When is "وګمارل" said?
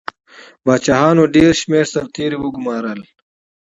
2.39-2.99